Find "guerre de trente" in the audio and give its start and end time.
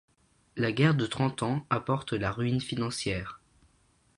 0.71-1.43